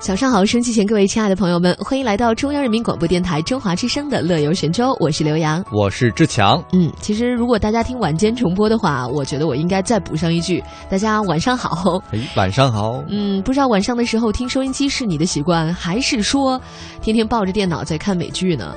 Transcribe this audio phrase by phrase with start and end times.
[0.00, 6.62] 早上好，收机前各位亲爱的朋友们，欢迎来到中央人民广播电台中华之声的《乐游神州》，我是刘洋，我是志强。
[6.72, 12.00] 嗯，其实如果大家听晚间重播的话，我觉得我应该再补上一句：大家晚上好。
[12.12, 13.02] 哎，晚上好。
[13.08, 16.60] 嗯，不知道晚上的时候听收音机是你的习惯，还是说
[17.02, 18.76] 天天抱着电脑在看美剧呢？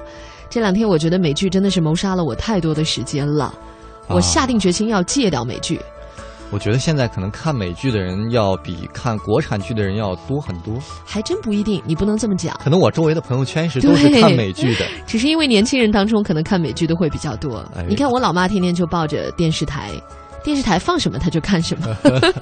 [0.49, 3.53] 这两天我觉得美剧真的是谋杀了我太多的时间了，
[4.07, 5.79] 我下定决心要戒掉美剧。
[6.51, 12.53] 我觉得现在可能看美剧的人要比看国产剧的人要多很多，还真不一定，你不能这么讲。
[12.61, 17.63] 可能我周围的朋友圈是都是看美剧的，只是因为年轻人当中可能看美剧的会比较多。
[17.87, 19.91] 你看我老妈天天就抱着电视台，
[20.43, 21.87] 电视台放什么她就看什么，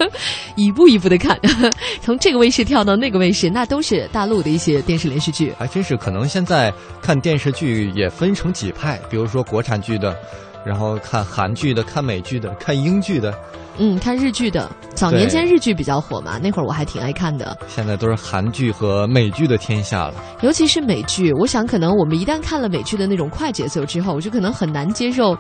[0.58, 1.40] 一步一步的看，
[2.02, 5.54] 从这个卫视跳到那个卫视，那都是大陆的一些电视连续剧。
[5.60, 10.18] 还真是，可能现在看电视剧也分成几派，比如说国产剧的，
[10.66, 13.34] 然后看韩剧的，看美剧的，看英剧的。
[13.82, 17.58] 嗯，看日剧的，早年间日剧比较火嘛，那会儿我还挺爱看的。
[17.68, 20.14] 现在都是韩剧和美剧的天下了。
[20.42, 25.38] 尤其是美剧，我想可能我们一旦看了美剧的那种快节奏之后，我就可能很难接受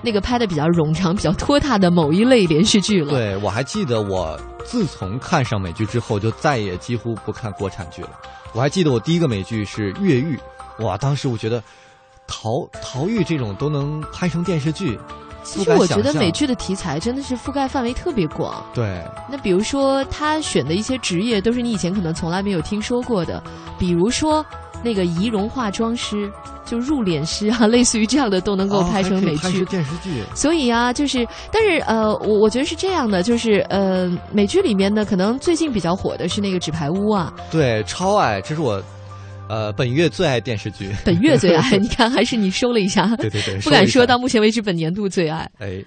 [0.00, 3.10] 那个拍的比较冗长、比较拖沓的某一类连续剧了。
[3.10, 8.10] 对，我还记得我自从看上美剧之后，就再也几乎不看国产剧了。
[8.54, 10.40] 我还记得我第一个美剧是《越狱》，
[10.84, 11.62] 哇，当时我觉得
[12.32, 14.98] 逃逃狱这种都能拍成电视剧。
[15.44, 18.64] 其实我觉得美剧的题材真的是覆盖范围特别广。
[18.72, 19.04] 对。
[19.28, 23.42] 那比如说他选的一些职业都是你以前可能从来没有听说过的，
[23.76, 24.44] 比如说
[24.84, 26.30] 那个仪容化妆师，
[26.64, 30.22] 就入殓师啊， 类似于这样的都能够拍成美剧、电视剧。
[30.32, 37.32] 所以啊，就是，但是呃，我我觉得是这样的，就是呃，美剧里面呢，可能最近比较火的是那个《纸牌屋》啊。
[37.50, 38.80] 对，超爱，这是我。
[39.52, 40.90] 呃，本月最爱电视剧。
[41.04, 43.14] 本月最爱， 你看还是你收了一下。
[43.16, 45.46] 对对对，不敢说到目前为止本年度最爱。
[45.58, 45.84] 哎，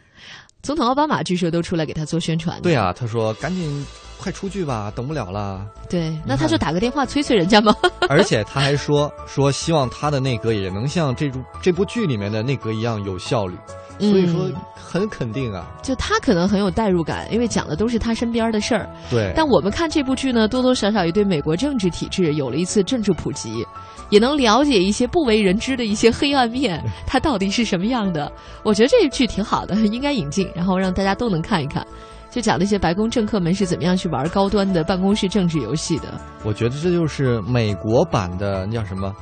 [0.61, 2.61] 总统奥巴马据说都出来给他做宣传。
[2.61, 3.83] 对啊，他说赶紧
[4.19, 5.66] 快出剧吧，等不了了。
[5.89, 7.75] 对，那他就打个电话催催人家嘛？
[8.07, 13.56] 而且他还说说希望他的内阁也能像这部这部剧里面的内阁一样有效率。
[14.00, 18.89] 所以说很肯定啊，就他可能很有代入感，因为讲的都是他身边的事儿。
[19.09, 23.66] 对，但我们看这部剧呢，多多少少也对美国政治体制有了一次政治普及，
[24.09, 28.31] 也能了解一些不为人知的一些黑暗面， 它到底是什么样的。
[28.63, 31.85] 我觉得这剧挺好的，应该引进，然后让大家都能看一看。
[32.29, 36.19] 就讲那些白宫政客们是怎么样去玩高端的办公室政治游戏的。
[36.44, 39.16] 我觉得这就是美国版的那叫什么，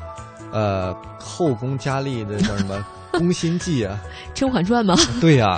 [0.51, 2.75] 呃，后宫佳丽的叫什么？
[3.13, 3.99] 《宫心计》啊，
[4.37, 4.95] 《甄嬛传》吗？
[5.21, 5.55] 对呀，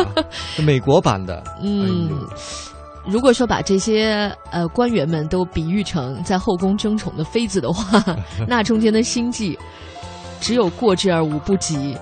[0.64, 1.44] 美国版的。
[1.62, 2.10] 嗯，
[3.08, 8.04] 如果说把这些呃官员们都比喻成在后宫争宠的妃子的话，
[8.48, 9.58] 那中间的心计
[10.40, 11.98] 只有过之而无不及。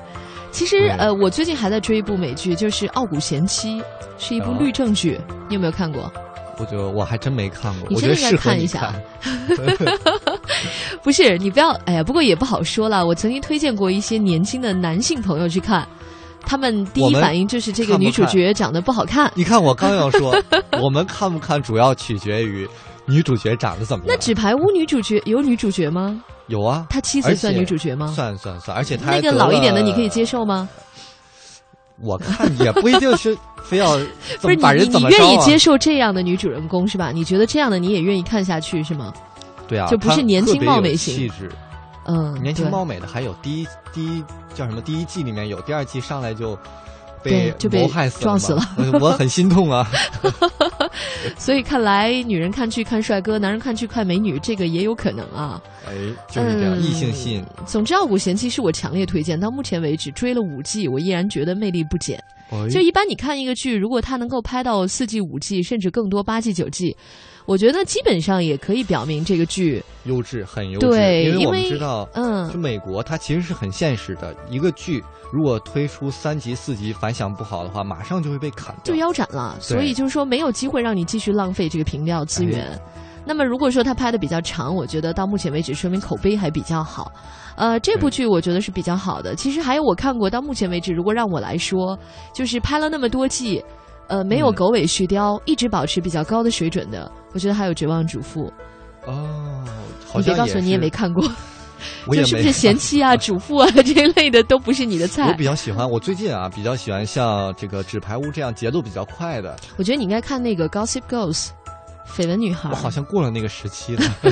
[0.52, 3.81] 其实呃，我最近还在追一部美剧，就是《傲骨贤妻》，
[4.19, 5.19] 是一部律政剧，
[5.50, 6.12] 你有没有看过？
[6.58, 8.94] 我觉得我还真没看过，你真的应该看一下。
[11.03, 13.06] 不是你不要，哎呀，不过也不好说了。
[13.06, 15.88] 我曾经推荐过一些年轻的男性朋友去看，
[16.46, 19.31] 他们第一反应就是这个女主角长得不好看。
[19.36, 20.36] 你看，我刚要说，
[20.81, 22.68] 我们看不看主要取决于
[23.06, 24.16] 女主角长得怎么样。
[24.16, 26.22] 那《纸牌屋》女主角有女主角吗？
[26.47, 28.08] 有啊，他妻子算女主角吗？
[28.16, 30.69] 算算算，而且他那个老一点的，你可以接受吗？
[32.02, 33.97] 我看也不一定是非要
[34.41, 37.12] 不是你你愿意接受这样的女主人公是吧？
[37.12, 39.13] 你觉得这样的你也愿意看下去是吗？
[39.68, 41.50] 对啊，就不是年轻貌美型气质，
[42.06, 44.81] 嗯，年轻貌美的还有第一第一叫什么？
[44.81, 46.59] 第一季里面有，第二季上来就
[47.24, 48.62] 被就被害死撞死了，
[49.00, 49.90] 我很心痛啊。
[51.40, 55.59] 所以看来，女人看剧看帅哥，男人看剧看美女，这个也有可能啊。
[55.88, 55.94] 哎，
[56.30, 57.44] 就是这样，异性吸引。
[57.66, 62.22] 总之，《傲骨贤妻》是我强烈推荐，到目前为止追了五季，我依然觉得魅力不减。
[62.69, 66.96] 就一般你看一个剧，如果它能够拍到四季、五季，甚至更多八季、九季，
[67.46, 70.88] 我觉得基本上也可以表明这个剧优质，很优质。
[70.88, 79.57] 对，因为我们知道，嗯，就美国它其实是很现实的，一个剧如果推出三集、四集反响不好的话，马上就会被砍掉，就腰斩了。
[79.60, 82.80] 所以就是说，没有机会让你继续浪费这个频料资源。
[83.25, 87.12] 那么如果说他拍的比较长，我觉得到目前为止说明口碑还比较好。
[87.56, 89.36] 呃，这部剧我觉得是比较好的。
[89.36, 91.98] 其实还有我看过，到目前为止，如果让我来说，
[92.34, 93.64] 就是拍了那么多季，
[94.08, 98.46] 呃，没有狗尾续貂，一直保持比较高的水准的，我觉得还有《绝望主妇》。
[99.06, 99.64] 哦，
[100.16, 101.24] 你别告诉我你也没看过，
[102.12, 105.28] 就是不是贤妻啊、主妇啊这一类的都不是你的菜。
[105.31, 109.56] 我比较喜欢，我最近啊比较喜欢像这个《纸牌屋》这样节奏比较快的。
[109.78, 111.48] 我觉得你应该看那个《Gossip Girls》。
[112.07, 114.03] 绯闻女孩我，好像过了那个时期了，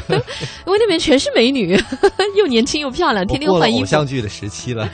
[0.66, 1.78] 因为那边全是美女，
[2.38, 3.80] 又年轻又漂亮，天天换衣服。
[3.80, 4.90] 偶像剧的时期了。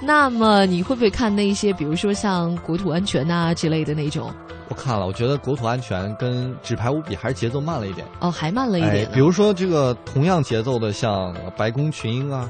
[0.00, 4.32] 那么你会不会看那一些，比如说像国土安全呐、之类的那种？
[4.68, 8.06] 我看了，我觉得国土安全跟纸牌屋比还是节奏慢了一点。
[8.20, 12.48] 哦，还慢了一点、，哎比如说这个同样节奏的，像白宫群英啊，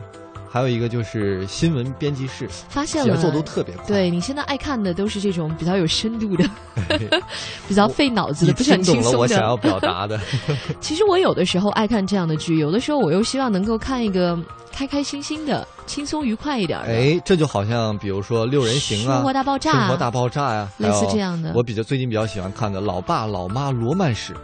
[0.53, 3.87] 还有一个就是新闻编辑室，发现了节奏都特别快。
[3.87, 6.45] 对你现在爱看的都是这种比较有深度的，
[7.67, 9.19] 比较费脑子的，不是很听懂了轻松的。
[9.19, 10.21] 我想要表达的。
[10.79, 14.39] 其实我有的时候爱看这样的剧，有的时候我又希望能够看一个
[14.71, 16.87] 开开心心的、轻松愉快一点的。
[16.87, 24.35] 哎，这就好像比如说《六人行》啊，生活大爆炸生活大爆炸呀、类似这样的我比较最近比较喜欢看的《老爸老妈罗曼史》，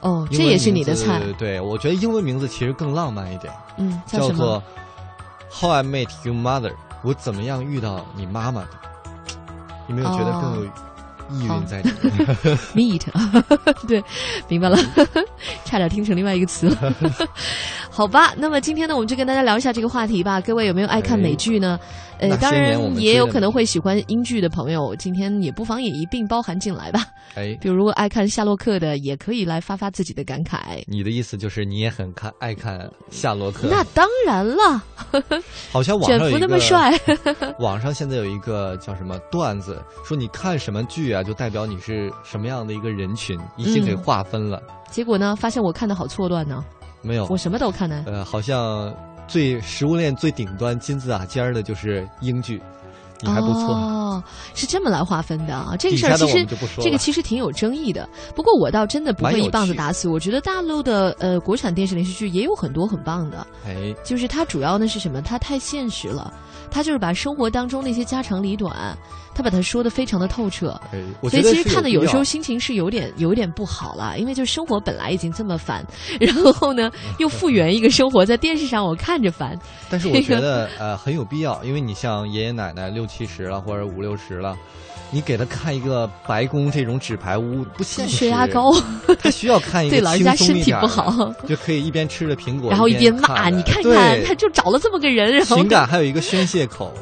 [0.00, 1.20] 哦，这也是你的菜。
[1.38, 4.58] 对，我觉得英文名字其实更浪漫一点，嗯，叫叫做
[5.50, 6.70] 《How I Met Your Mother》，
[7.02, 8.68] 我怎么样遇到你妈妈的？
[9.88, 11.90] 有没有觉得更有意好蕴在里
[12.74, 12.98] 面？？
[12.98, 14.02] Meet，对，
[14.48, 14.76] 明白了，
[15.64, 16.94] 差点听成另外一个词了。
[17.90, 20.40] 好吧，那么今天呢，我们就跟大家聊一下这个话题吧。
[20.40, 21.78] 各位有没有爱看美剧呢？
[22.18, 27.04] 呃，当然也有可能会喜欢英剧的朋友，今天也不妨也一并包含进来吧。
[27.34, 30.82] 哎，比如爱看夏洛克的，也可以来发发自己的感慨。
[30.86, 33.68] 你的意思就是你也很看爱看夏洛克？
[33.70, 34.82] 那当然了，
[35.70, 36.92] 好像网卷福那么帅，
[37.58, 44.62] 网上现在有一个叫什么段子，说你看什么剧啊，就代表你是什么样的一个人群，已经给嗯划分了。
[44.90, 46.64] 结果呢，发现我看的好错乱呢。
[47.02, 48.02] 没有我，什么都看呢。
[48.06, 48.92] 呃，好像
[49.26, 52.62] 最食物链最顶端金字塔尖儿的就是英剧，
[53.20, 53.74] 你还不错。
[53.74, 54.22] 哦，
[54.54, 55.74] 是这么来划分的啊。
[55.78, 56.46] 这个事儿其实
[56.80, 58.08] 这个其实挺有争议的。
[58.34, 60.08] 不过我倒真的不会一棒子打死。
[60.08, 65.20] 我觉得大陆的呃国产电视连续剧也有很多很棒的，哎，就是它主要呢是什么？
[65.20, 66.32] 它太现实了，
[66.70, 68.96] 它就是把生活当中那些家长里短，
[69.36, 70.68] 它把他说的非常的透彻。
[70.92, 70.98] 哎，
[71.28, 75.84] 所以其实看的有时候心情是有点有点不好了，因为就生活本来已经这么烦，
[76.18, 76.90] 然后呢
[77.20, 79.58] 又复原一个生活，在电视上我看着烦。
[79.90, 84.56] 但是我觉得呃很有必要，因为你像爷爷奶奶六七十了或者五六十了，
[85.10, 88.72] 你给他看一个白宫这种纸牌屋不现实，血压高，
[89.20, 96.92] 他需要看一个对老人家身体不好，就可以一边吃着苹果，然后一边骂看你看看，他就找了这么个人，然后情感还有一个宣泄口。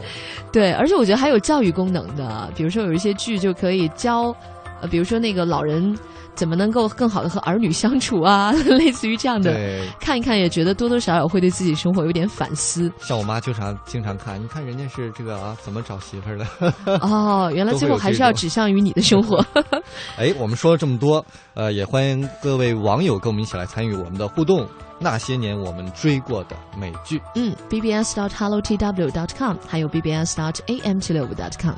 [0.54, 4.32] 对，而且我觉得还有教育功能的，比如说有一些剧就可以教，
[4.80, 5.98] 呃，比如说那个老人
[6.36, 12.88] 怎么能够更好的和儿女相处啊， 类似于这样的，对，看一看也觉得多多少少会对自己生活有点反思。
[13.00, 16.46] 像我妈经常经常看，你看人家是这个啊，怎么找媳妇儿的？
[17.02, 19.44] 哦，原来最后还是要指向于你的生活。
[20.16, 21.24] 哎，我们说了这么多，
[21.54, 24.64] 呃，也欢迎各位网友跟我们一起来参与我们的互动。
[25.04, 31.74] 那些年我们追过的美剧，嗯，bbs dot hello tw dot com，还有 bbs dot am 七六五 dot com。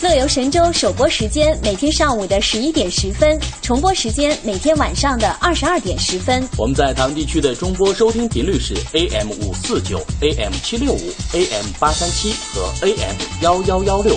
[0.00, 6.42] 乐游神州首播时间每天上午的十一点十分，重播时间每天晚上的二十二点十分。
[6.56, 14.16] 我们在台湾地区的中波收听频率是 AM 五四九、AM 七六五、AM 八三七和 AM 幺幺幺六。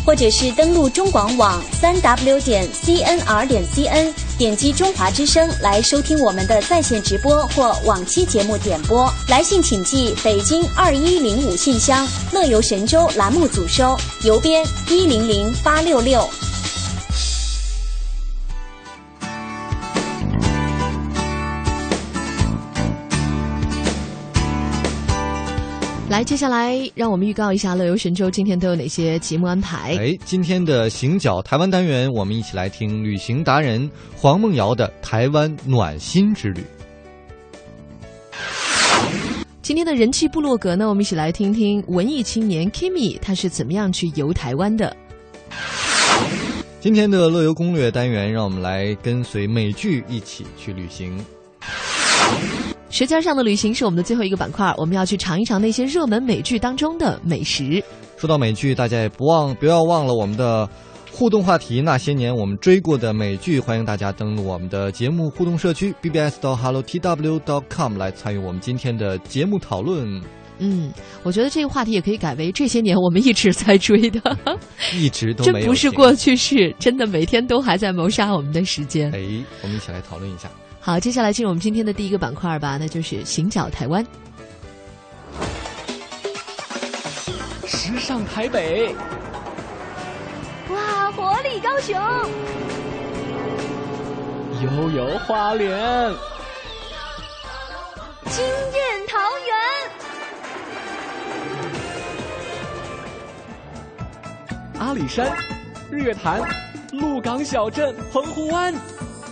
[0.05, 9.11] 或者是登录中广网三 w 点 cnr 点 cn，点击中华之声来收听我们的在线直播或往期节目点播。
[9.27, 16.27] 来信请寄北京二一零五信箱，乐游神州栏目组收，邮编一零零八六六。
[26.11, 29.95] 来，接下来让我们预告一下乐游神州今天都有哪些节目安排。
[29.97, 36.65] 哎，今天的行脚台湾单元，我们一起来听旅行达人黄梦瑶的台湾暖心之旅。
[39.61, 44.93] 今天的人气部落格呢，我们一起来听听文艺青年 Kimi 他是怎么样去游台湾的。
[46.81, 51.17] 今天的乐游攻略单元，让我们来跟随美剧一起去旅行。
[52.91, 57.81] 舌尖上的旅行是我们的最后一个板块，我们要去尝一尝那些热门美剧当中的美食。
[58.17, 60.69] 说到美剧，大家也不忘不要忘了我们的
[61.09, 70.21] 互动话题，那些年我们追过的美剧，欢迎大家登录我们的节目互动社区 bbs 到 hello tw dot com 来参与我们今天的节目讨论。
[70.59, 70.91] 嗯，
[71.23, 74.37] 我觉得这个话题也可以改为这些年我们一直在追的，
[74.93, 79.09] 一直都这没有停不是过去式，真的每天都还在谋杀我们的时间。
[79.11, 79.21] 哎，
[79.63, 80.51] 我们一起来讨论一下。
[80.83, 84.03] 好，接下来进入我们今天的第一个板块吧，那就是行脚台湾。
[87.67, 88.95] 时尚台北，
[90.69, 91.95] 哇活力高雄，
[94.63, 95.69] 悠悠花莲，
[98.25, 99.55] 惊艳桃园，
[104.79, 105.31] 阿里山，
[105.91, 106.41] 日月潭，
[106.91, 108.73] 鹿港小镇，澎湖湾，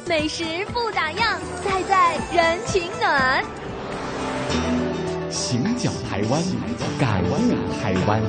[0.09, 3.45] 美食不打烊，赛在人情暖。
[5.29, 6.41] 行脚台湾，
[6.99, 7.35] 感悟
[7.79, 8.19] 台湾。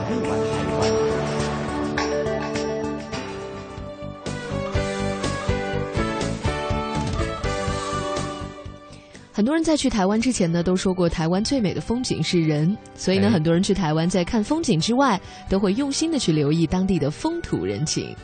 [9.33, 15.19] 很多人在去台湾之前呢，都说过台湾最美的风景是人，所以呢，哎很多人去台湾在看风景之外，
[15.49, 18.15] 都会用心的去留意当地的风土人情，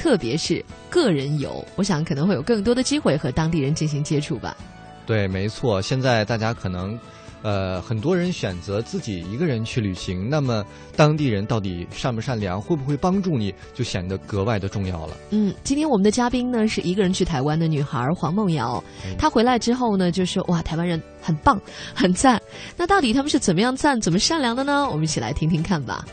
[0.00, 4.56] 特别是个人游，我想可能会有更多的机会和当地人进行接触吧。
[5.04, 5.82] 对，没错。
[5.82, 6.98] 现在大家可能，
[7.42, 10.64] 呃，很多人选择自己一个人去旅行，那么
[10.96, 15.14] 当地人到底善不善良，会不会帮助你，就显得格外的重要了。
[15.32, 18.82] 嗯，今天我们的嘉宾呢是一个人去台湾的女孩黄梦瑶，
[19.18, 21.60] 她回来之后呢就说哇，台湾人很棒，
[21.94, 22.40] 很赞。
[22.74, 24.88] 那到底他们是怎么样赞、怎么善良的呢？
[24.88, 26.06] 我们一起来听听看吧。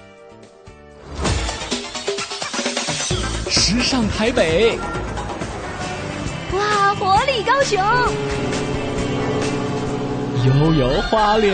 [3.70, 4.80] 时尚台北，
[6.54, 7.78] 哇，活力高雄，
[10.46, 11.52] 悠悠花莲，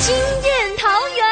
[0.00, 1.24] 惊艳桃园，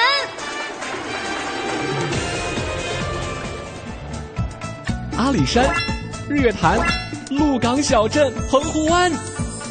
[5.18, 5.68] 阿里山，
[6.28, 6.78] 日月潭，
[7.28, 9.10] 鹿港小镇，澎湖湾，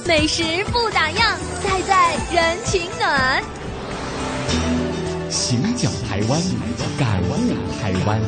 [0.05, 0.43] 美食
[0.73, 3.41] 不打烊，赛在人情暖。
[5.31, 6.41] 行脚台湾，
[6.99, 7.33] 感悟
[7.79, 8.19] 台湾。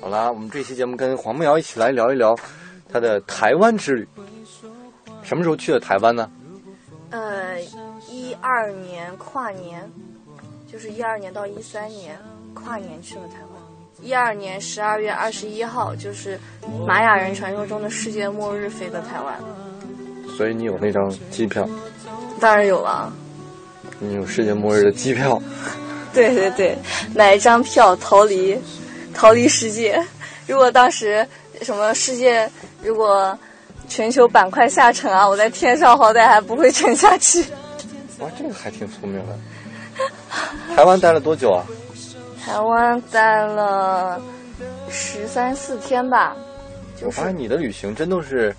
[0.00, 2.36] 好啦，我们这期节目跟黄梦瑶一起来聊一聊
[2.88, 4.08] 她的台湾之旅。
[5.22, 6.28] 什么时候去的台湾呢？
[7.10, 7.60] 呃，
[8.10, 9.88] 一二年跨年，
[10.66, 12.18] 就是一二年到一三年
[12.54, 13.62] 跨年去了台湾。
[14.00, 16.38] 一二年十二月二十一号，就是
[16.86, 19.38] 玛雅人传说中的世界末日飞到台湾。
[20.36, 21.68] 所以你有那张机票，
[22.40, 23.12] 当然有了，
[24.00, 25.40] 你有世界末日的机票。
[26.12, 26.76] 对对对，
[27.14, 28.58] 买一张票逃离，
[29.14, 30.04] 逃离世界。
[30.46, 31.26] 如果当时
[31.62, 32.50] 什么世界，
[32.82, 33.38] 如果
[33.88, 37.44] 全球板块下沉啊，我在天上好歹还不会沉下去。
[38.18, 39.38] 哇，这个还挺聪明的。
[40.74, 41.64] 台湾待了多久啊？
[42.44, 44.20] 台湾待了
[44.90, 46.36] 十三四天吧，
[46.96, 48.54] 就是我发现你的旅行真都是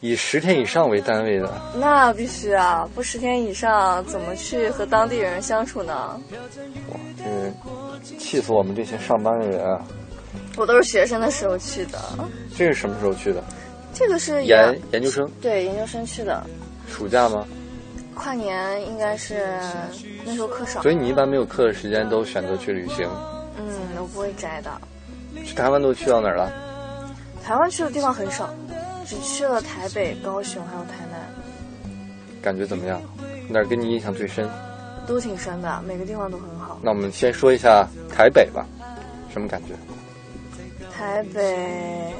[0.00, 1.50] 以十天以上为单位的。
[1.74, 6.20] 那必须啊，不十天以上怎么去和当地人相处呢？
[6.92, 9.82] 哇，这个气死我们这些上班的人啊！
[10.56, 11.98] 我都是学生的时候去的，
[12.56, 13.42] 这是什么时候去的？
[13.94, 16.44] 这个是研研究生，对研究生去的，
[16.86, 17.46] 暑假吗？
[18.18, 19.46] 跨年应该是
[20.26, 23.08] 那时候课少所，以你一般没有课的时间都选择去旅行。
[23.56, 23.64] 嗯，
[23.96, 24.70] 我不会宅的。
[25.44, 26.52] 去台湾都去到哪儿了？
[27.44, 28.52] 台湾去的地方很少，
[29.06, 31.20] 只去了台北、高雄还有台南，
[32.42, 33.00] 感觉怎么样？
[33.48, 34.48] 哪儿给你印象最深？
[35.06, 36.78] 都挺深的，每个地方都很好。
[36.82, 38.66] 那我们先说一下台北吧，
[39.32, 39.74] 什么感觉？
[40.92, 42.12] 台北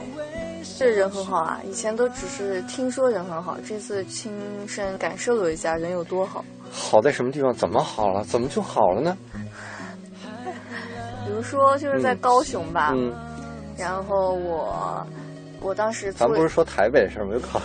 [0.78, 4.32] 这人很好啊，以前都只是听说人很好，这次亲
[4.66, 6.44] 身感受了一下人有多好。
[6.70, 7.52] 好在什么地方？
[7.52, 8.24] 怎么好了？
[8.24, 9.16] 怎么就好了呢？
[11.24, 13.12] 比如说就是在高雄吧，嗯，
[13.76, 15.06] 然后我
[15.60, 17.32] 我当时咱做不是说台北的事儿吗？
[17.34, 17.60] 又考。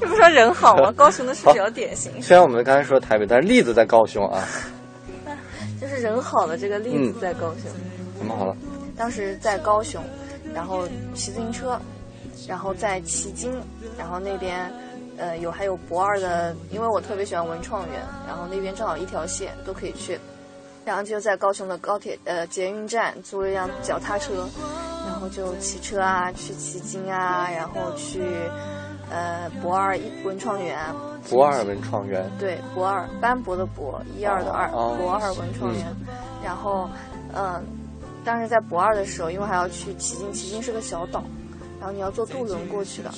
[0.00, 0.90] 这不说人好吗？
[0.96, 4.42] 高雄的是比较典型，虽然我们刚才说台北，但是例子在高雄啊。
[5.80, 7.70] 就是人好的这个例嗯子在高雄。
[8.18, 8.56] 怎么好了？
[8.96, 10.02] 当时在高雄，
[10.54, 11.78] 然后骑自行车，
[12.48, 13.52] 然后在旗津，
[13.98, 14.70] 然后那边
[15.16, 20.18] 呃有还有博二的，因为我特别喜欢文创园，然后那边正好一条线都可以去，
[20.84, 24.46] 然后就在高雄的高铁呃捷运站租了一辆脚踏车，
[25.06, 28.22] 然后就骑车啊去旗津啊，然后去
[29.10, 30.78] 呃博二一文创园，
[31.30, 32.30] 博二文创园。
[32.38, 35.86] 对，博二斑驳的博，一二的二，博二文创园。
[36.42, 36.90] 然后，
[37.34, 37.62] 嗯，
[38.22, 41.24] 当时在博二的时候，因为还要去旗津，旗津是个小岛，
[41.84, 43.10] 然后你要坐渡轮过去的。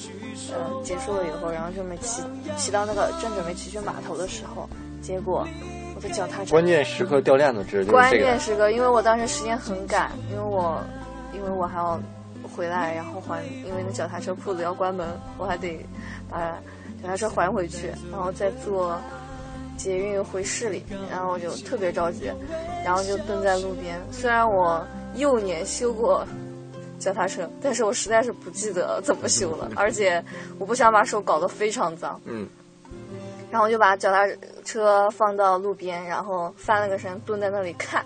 [0.50, 2.20] 嗯，结束了以后，然后准备骑
[2.56, 4.68] 骑到那个正准备骑去码头的时候，
[5.00, 5.46] 结果
[5.94, 8.40] 我的脚踏车关键时刻掉链子，指的就是关键。
[8.40, 10.82] 时刻，因为我当时时间很赶，因为我
[11.32, 11.96] 因为我还要
[12.56, 15.06] 回来，然后还因为那脚踏车铺子要关门，
[15.38, 15.78] 我还得
[16.28, 16.36] 把
[17.00, 19.00] 脚踏车还回去，然后再坐
[19.76, 22.32] 捷运回市里，然后我就特别着急，
[22.84, 23.96] 然后就蹲在路边。
[24.10, 26.26] 虽然我幼年修过
[26.98, 30.22] 脚踏车，但是我实在是不记得怎么修了，而且
[30.58, 32.20] 我不想把手搞得非常脏。
[32.24, 32.48] 嗯，
[33.50, 34.26] 然后就把脚踏
[34.64, 38.04] 车放到路边，然后翻了个身，蹲在那里看。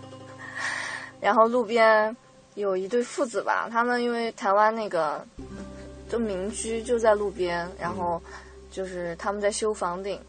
[1.20, 2.16] 然后路边
[2.54, 5.24] 有一对父子吧，他们因为台湾那个
[6.08, 8.20] 就民居就在路边，然后
[8.70, 10.20] 就是他们在修房顶，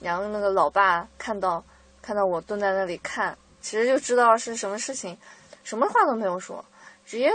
[0.00, 1.62] 然后那个老爸看到
[2.00, 5.16] 看到我蹲在那里看，其实就知道是什么事情，
[5.64, 6.64] 什么话都没有说，
[7.04, 7.32] 直接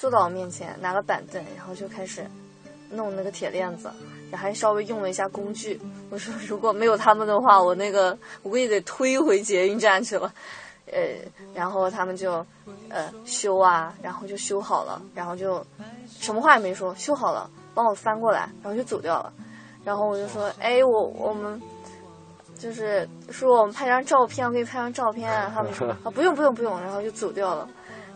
[0.00, 2.24] 坐到我面前，拿个板凳，然后就开始
[2.90, 3.92] 弄那个铁链子，
[4.30, 5.78] 然后还稍微用了一下工具。
[6.08, 10.32] 我说如果没有他们的话，我那个我估计得推回捷运站去了。
[10.90, 11.00] 呃，
[11.52, 12.44] 然后他们就
[12.88, 15.62] 呃修啊，然后就修好了，然后就
[16.08, 19.30] 什么话也没说，修好了，帮我翻过来，然后就走掉了。
[19.84, 21.60] 然后我就说，哎，我我们
[22.58, 25.30] 就是说我们拍张照片，我给你拍张照片。
[25.54, 27.68] 他们说啊，不用不用不用，然后就走掉了。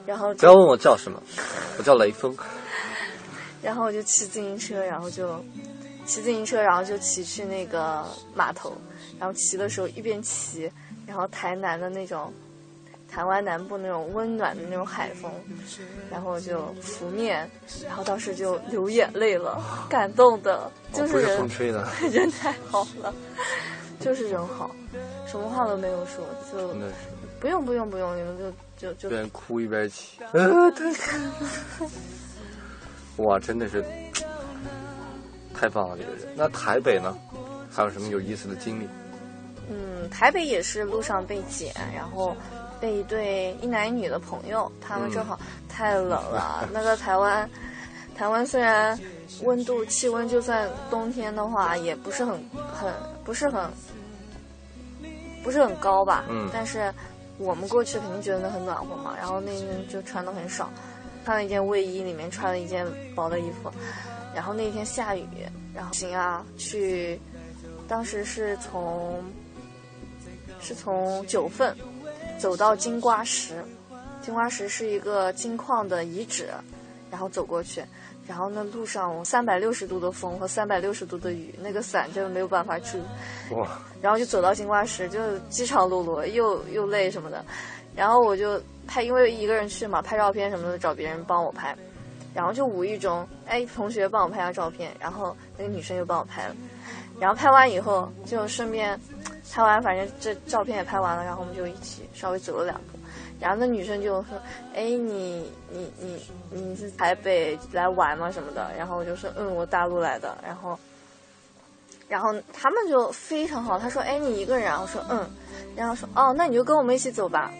[0.06, 1.22] 然后不要问我叫什么，
[1.78, 2.36] 我叫雷锋。
[3.62, 5.42] 然后我就骑自行车，然后就
[6.04, 8.72] 骑自行车，然后就骑去那个码头。
[9.18, 10.70] 然后骑的时候一边骑，
[11.06, 12.32] 然后台南的那种。
[13.06, 15.30] 台湾南部那种温暖的那种海风，
[16.10, 17.48] 然后就拂面，
[17.86, 23.14] 然后当时就流眼泪了，感动的，就是人风吹的， 人太好了，
[24.00, 24.74] 就是人好，
[25.28, 26.74] 什么话都没有说，就
[27.38, 30.18] 不用不用不用，你们就就就一边哭一边骑，
[33.18, 33.84] 哇，真的是
[35.54, 36.28] 太棒了，这个人。
[36.36, 37.16] 那台北呢，
[37.70, 38.88] 还有什么有意思的经历？
[39.70, 42.36] 嗯，台北也是路上被捡，然后。
[42.80, 46.68] 被一对一男一女的朋友，他们正好太冷了。
[46.70, 47.48] 那个台湾，
[48.14, 48.98] 台湾虽然
[49.42, 52.34] 温度气温就算冬天的话也不是很
[52.74, 52.92] 很
[53.24, 53.70] 不是很
[55.42, 56.92] 不是很高吧，嗯，但是
[57.38, 59.14] 我们过去肯定觉得那很暖和嘛。
[59.16, 60.70] 然后那天就穿的很少，
[61.24, 63.70] 穿了一件卫衣，里面穿了一件薄的衣服。
[64.34, 65.26] 然后那天下雨，
[65.74, 67.20] 然后行啊，去，
[67.86, 69.22] 当时是从
[70.60, 71.76] 是从九份。
[72.36, 73.64] 走到金瓜石，
[74.20, 76.48] 金瓜石是一个金矿的遗址，
[77.08, 77.82] 然后走过去，
[78.26, 82.98] 然后那路上三百六十度的风和三百六十度的雨，那个伞就没有办法遮。
[83.52, 83.78] 哇！
[84.04, 87.42] 然后就走到金瓜石，就饥肠辘辘，又又累什么的，
[87.96, 91.74] 然后我就拍，因为一个人去嘛，拍照片什么的找别人帮我拍，
[92.34, 96.54] 然后就无意中，哎，同学帮我拍下照片，然后那个女生又帮我拍了，
[97.18, 99.00] 然后拍完以后就顺便。
[99.50, 102.98] 拍完，反正这照片也拍完了，然后我们就一起稍微走了两步，
[103.38, 104.36] 然后那女生就说
[104.74, 108.32] ：“哎，你你你你是台北来玩吗？
[108.32, 110.76] 什么的？”然后我就说：“嗯，我大陆来的。”然后，
[112.08, 115.28] 然后他们就非常好，他说：“哎，你一个人？”我说：“嗯。”
[115.76, 117.50] 然后说：“哦，那你就跟我们一起走吧。”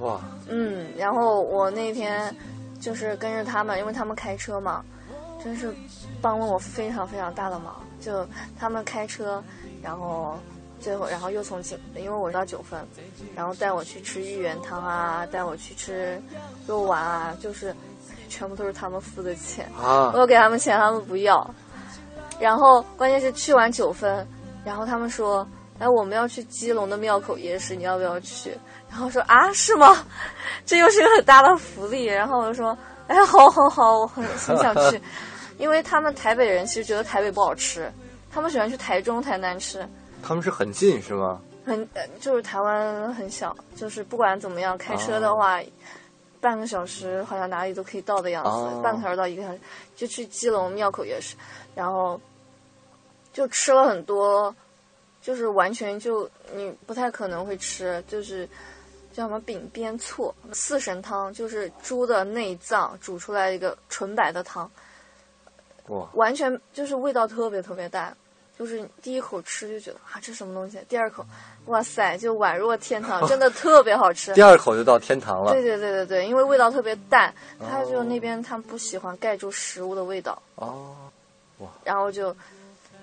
[0.00, 0.20] 哇！
[0.48, 2.34] 嗯，然后我那天
[2.80, 4.84] 就是跟着他们，因为他们开车嘛，
[5.44, 5.74] 真是
[6.22, 7.76] 帮了我非常非常大的忙。
[8.00, 8.26] 就
[8.58, 9.42] 他们开车。
[9.82, 10.38] 然后
[10.78, 12.86] 最后，然后又从景，因为我到九份，
[13.34, 16.20] 然后带我去吃芋圆汤啊，带我去吃
[16.66, 17.74] 肉丸啊，就是
[18.28, 20.12] 全部都是他们付的钱啊。
[20.14, 21.54] 我给他们钱，他们不要。
[22.40, 24.26] 然后关键是去完九份，
[24.64, 25.46] 然后他们说
[25.78, 28.56] ：“哎，我们要去基隆的庙口夜市，你要不要去？”
[28.90, 30.04] 然后说：“啊，是吗？
[30.66, 32.76] 这又是个很大的福利。”然后我就说
[33.06, 35.00] ：“哎，好好好，我很很想去，
[35.58, 37.92] 因为他们台北人其实觉得台北不好吃。”
[38.32, 39.84] 他们喜欢去台中、台南吃，
[40.22, 41.40] 他们是很近是吗？
[41.66, 41.88] 很，
[42.20, 45.60] 就是台湾很小，就是不管怎么样，开车的话，
[46.40, 49.58] 半个小时好像哪里都可以到的样子，半个小时到一个小时，
[49.96, 51.34] 就去基隆庙口夜市，
[51.74, 52.20] 然后
[53.40, 54.54] 就吃了很多，
[55.22, 58.46] 就是完全就你不太可能会吃，就是
[59.14, 64.70] 叫什么饼边醋四神汤，就是猪的内脏煮出来一个纯白的汤。
[66.12, 68.14] 完全就是味道特别特别淡，
[68.58, 71.24] 就是第一口吃就觉得啊这什么东西，第二口，
[71.64, 74.34] 哇塞就宛若天堂，真的 特别好吃。
[74.34, 75.50] 第二口就到天堂了。
[75.50, 80.40] 对对对对对，因为味道特别淡，他就那边他们不喜欢盖住食物的味道。
[80.56, 80.94] 哦，
[81.58, 81.68] 哇！
[81.84, 82.36] 然后就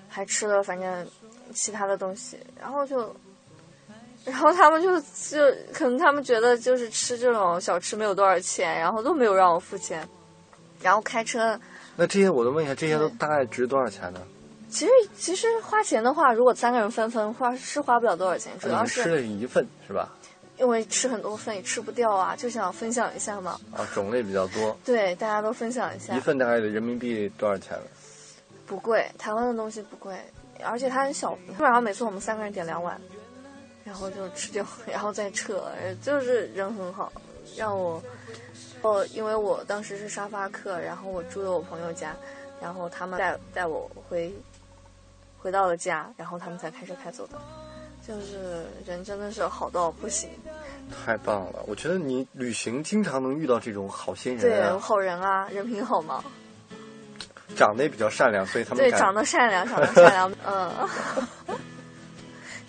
[0.08, 1.06] 还吃了反正
[1.54, 3.14] 其他的东西，然后就，
[4.24, 5.38] 然后他们就就
[5.72, 10.06] 可能他们觉得就是吃这种小吃没有多少钱，然后都没有让我付钱，
[10.82, 11.58] 然后开车。
[11.96, 14.20] 那这些我都问一下，这些都大概值多少钱呢？
[14.70, 20.08] 其实其实花钱的话，如果三个人分分花是花不了多少钱，主要是吃了一份是吧？
[20.58, 23.58] 因为吃很多份也吃不掉啊，就想分享一下嘛。
[23.72, 24.76] 啊，种类比较多。
[24.84, 26.14] 对，大家都分享一下。
[26.16, 27.84] 一份大概人民币多少钱呢？
[28.68, 30.16] 不贵，台湾的东西不贵，
[30.62, 31.34] 而且它很小。
[31.48, 33.00] 基本上每次我们三个人点两碗，
[33.84, 35.64] 然后就吃掉， 然后再撤，
[36.02, 37.10] 就是人很好，
[37.56, 38.00] 让我，
[38.82, 42.14] 哦，因为我当时是沙发客，然后我住的我朋友家，
[42.60, 44.32] 然后他们带带我回，
[45.38, 47.38] 回到了家，然后他们才开车开走的。
[48.06, 50.30] 就是人真的是好到不行，
[51.04, 51.62] 太棒了！
[51.66, 56.24] 我觉得你旅行经常能遇到这种好心人、啊，对，好人啊，人品好吗？
[57.56, 60.70] 长得也比较善良，所以他们对长得善良，长得善良， 嗯，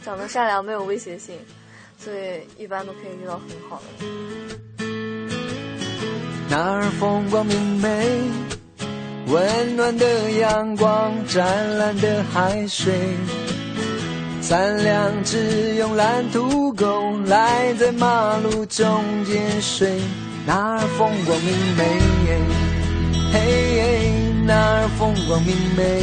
[0.03, 1.37] 长得善良没有威胁性，
[1.97, 4.05] 所以一般都可以遇到很好的。
[6.49, 8.21] 那儿风光明媚，
[9.27, 12.93] 温暖的阳光，湛蓝的海水。
[14.41, 20.01] 三两只慵懒土狗赖在马路中间睡，
[20.47, 21.83] 那儿风光明媚，
[23.31, 26.01] 嘿，那儿风光明媚，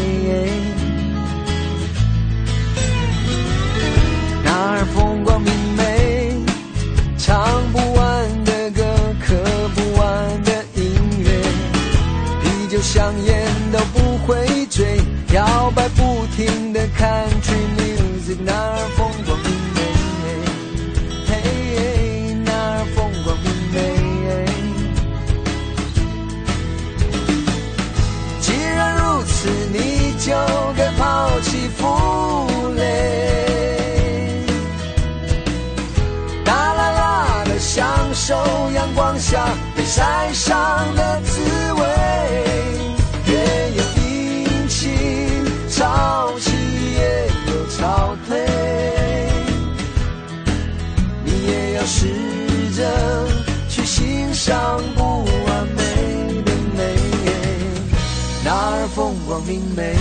[4.45, 6.31] 那儿风光明媚，
[7.19, 8.85] 唱不完的歌，
[9.21, 9.35] 刻
[9.75, 10.07] 不完
[10.45, 11.29] 的音乐，
[12.41, 15.01] 啤酒香烟都不会醉，
[15.33, 18.37] 摇摆不停的 country music。
[18.45, 19.56] 那儿风光明媚，
[29.79, 30.33] 你就
[30.77, 34.45] 该抛弃负累，
[36.45, 38.35] 大啦啦的享受
[38.75, 40.57] 阳光下被晒伤
[40.95, 41.41] 的滋
[41.75, 41.81] 味，
[59.47, 59.96] loving man.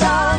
[0.00, 0.29] saw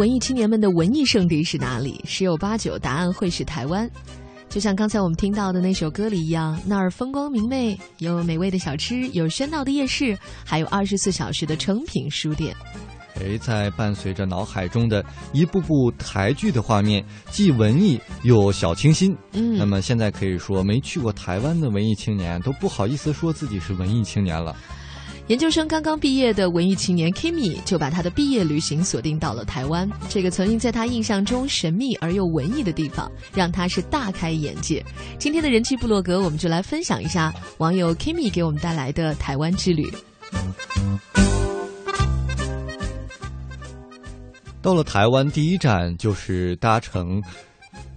[0.00, 2.02] 文艺青年们的文艺圣地是哪里？
[2.06, 3.86] 十有八九答案会是台湾。
[4.48, 12.56] 就像刚才我们听到的那首歌里一样，那儿风光明媚，有美味的小吃，有喧闹的夜市，还有二十四小时的成品书店。
[13.16, 19.14] 哎，在伴随着脑海中的一部部台剧的画面，既文艺又小清新。
[19.32, 24.56] 嗯，那么现在可以说，没去过台湾的文艺青年都不好意思说自己是文艺青年了。
[25.30, 34.84] 研究生刚刚毕业的文艺青年 Kimi 就把他的毕业旅行锁定到了台湾，这个曾经在他印象中神秘而又文艺的地方，让他是大开眼界。
[35.20, 39.88] 今天的人气部落格，我们就来分享一下网友 Kimi 给我们带来的台湾之旅。
[44.60, 47.22] 到了台湾，第一站就是搭乘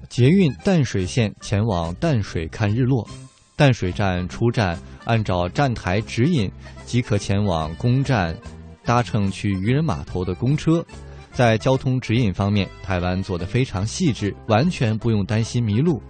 [0.08, 3.10] 捷运淡水线前往淡水看日落。
[3.55, 6.51] 淡水站出站，按照站台指引
[6.85, 8.35] 即可前往公站，
[8.83, 10.83] 搭乘去渔人码头的公车。
[11.31, 16.01] 在交通指引方面，台湾做得非常细致，完全不用担心迷路。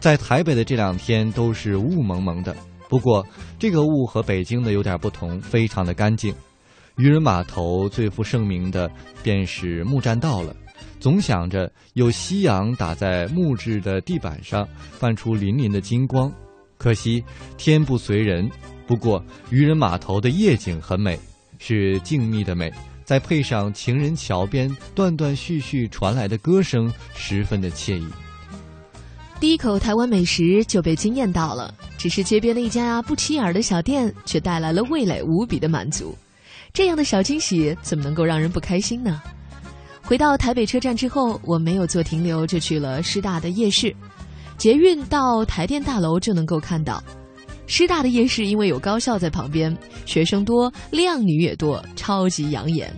[0.00, 2.54] 在台北的这两天都是雾蒙蒙的，
[2.88, 3.26] 不过
[3.58, 6.34] 这个雾和北京的有点不同，非常的干净。
[6.96, 8.90] 渔人码头最负盛名的
[9.22, 10.54] 便是木栈道了，
[11.00, 16.32] 总想着有夕阳打在木质的地板上，泛出粼粼的金光。
[16.84, 17.24] 可惜
[17.56, 18.46] 天不随人，
[18.86, 21.18] 不过渔人码头的夜景很美，
[21.58, 22.70] 是静谧的美，
[23.06, 28.06] 再配上情人桥边断断续续传来的歌声，十分的惬意。
[29.40, 36.14] 第一口台湾美食就被惊艳到了，只是街边的一家不起眼的小店，却带来了味蕾无比的满足。
[36.74, 39.22] 这样的小惊喜怎么能够让人不开心呢？
[40.02, 43.96] 回到台北车站之后，我没有做停留，就去了师大的夜市。
[44.56, 47.02] 捷运到台电大楼就能够看到，
[47.66, 52.94] 师大的夜市因为有高校在旁边，学生多，靓女也多，超级养眼。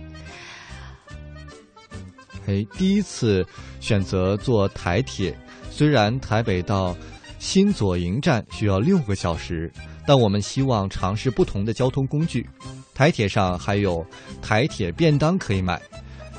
[2.45, 3.45] 哎，第一次
[3.81, 5.37] 选择坐台铁，
[5.69, 6.95] 虽然台北到
[7.39, 9.69] 新左营站需要六个小时，
[10.05, 12.47] 但我们希望尝试不同的交通工具。
[12.93, 14.05] 台铁上还有
[14.41, 15.81] 台铁便当可以买。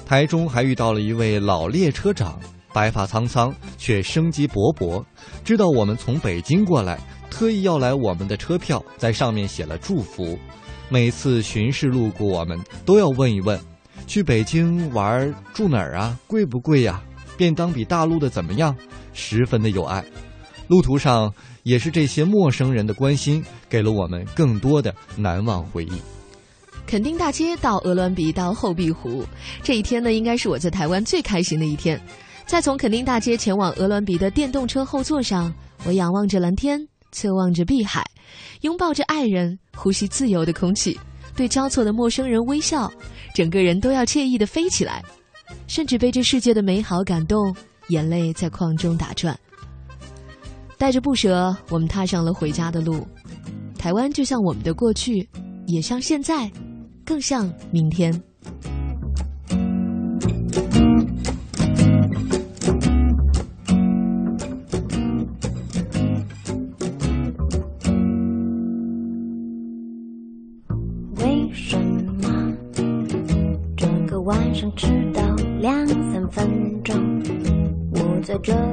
[0.07, 2.41] 台中还遇到了一位老列车长。
[2.79, 5.05] 白发苍苍却生机勃勃，
[5.43, 6.97] 知道我们从北京过来，
[7.29, 10.39] 特意要来我们的车票，在上面写了祝福。
[10.89, 13.59] 每次巡视路过我们，都要问一问：
[14.07, 16.17] 去北京玩住哪儿啊？
[16.29, 17.03] 贵不贵呀？
[17.37, 18.73] 便当比大陆的怎么样？
[19.13, 20.05] 十分的有爱。
[20.69, 26.01] 路途上也是这些陌生人的关心，给了我们更多的难忘回忆。
[26.87, 29.25] 垦丁大街到鹅銮鼻到后壁湖，
[29.65, 32.01] 这一天呢，应该是我在台湾最开心的一天。
[32.49, 35.53] 在从垦丁大街前往鹅銮鼻的电动车后座上，
[35.85, 36.81] 我仰望着蓝天，
[37.13, 38.03] 侧望着碧海，
[38.63, 40.99] 拥抱着爱人，呼吸自由的空气，
[41.37, 42.91] 对交错的陌生人微笑，
[43.35, 45.05] 整个人都要惬意的飞起来，
[45.67, 47.55] 甚至被这世界的美好感动，
[47.91, 49.39] 眼泪在眶中打转。
[50.79, 53.07] 带着不舍，我们踏上了回家的路。
[53.79, 55.29] 台湾就像我们的过去，
[55.67, 56.51] 也像现在，
[57.05, 58.11] 更像明天。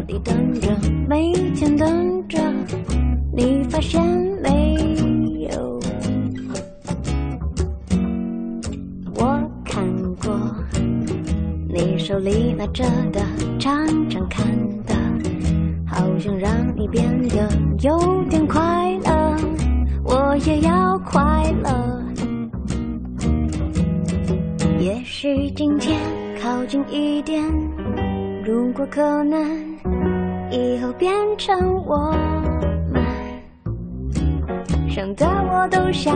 [0.08, 0.70] 里等着，
[1.08, 2.40] 每天等着，
[3.34, 4.02] 你发现
[4.42, 4.76] 没
[5.50, 5.80] 有？
[9.16, 9.84] 我看
[10.24, 10.40] 过
[11.68, 13.22] 你手里拿着的，
[13.60, 14.46] 常常看
[14.86, 14.94] 的，
[15.88, 17.50] 好像让你变得
[17.82, 18.62] 有点快
[19.04, 19.36] 乐，
[20.04, 22.04] 我也要快乐。
[24.80, 26.00] 也许今天
[26.40, 27.44] 靠近一点，
[28.46, 29.65] 如果可能，
[31.54, 32.12] 我
[32.92, 33.04] 们。
[34.90, 36.14] 想的我都笑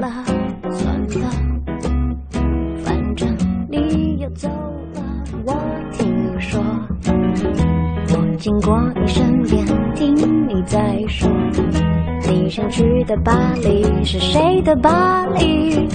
[0.00, 0.24] 了，
[0.70, 1.30] 算了，
[2.84, 3.36] 反正
[3.68, 5.02] 你又走了。
[5.44, 5.52] 我
[5.92, 6.62] 听说，
[8.12, 10.14] 我经过你身边，听
[10.48, 11.28] 你在说，
[12.28, 15.88] 你想去的巴黎是谁的巴黎？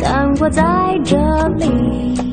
[0.00, 1.16] 但我在这
[1.58, 2.31] 里。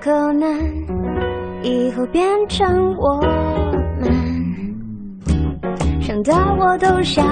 [0.00, 0.48] 可能
[1.62, 3.20] 以后变成我
[4.00, 4.12] 们。
[6.00, 7.24] 想到我都笑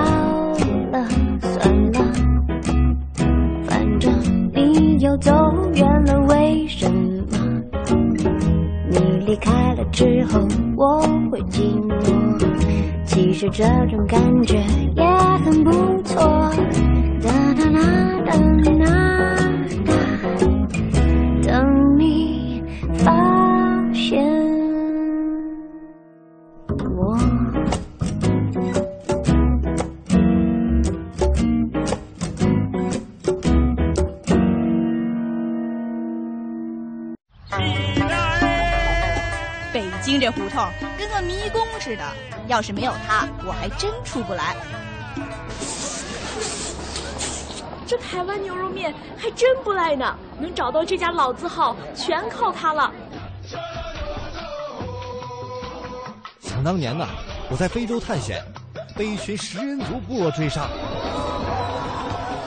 [0.90, 1.06] 了，
[1.40, 2.00] 算了，
[3.66, 4.12] 反正
[4.52, 5.32] 你又走
[5.74, 7.38] 远了，为什么？
[8.90, 10.40] 你离开了之后
[10.76, 11.00] 我
[11.30, 11.94] 会寂寞，
[13.04, 14.20] 其实这种感
[42.54, 44.54] 要是没有他，我还真出不来。
[47.84, 52.92] 这台湾牛肉面还真不赖呢，能找到这家老字号，全靠它了。
[56.40, 57.08] 想当年呐，
[57.50, 58.40] 我在非洲探险，
[58.96, 60.68] 被一群食人族部落追杀，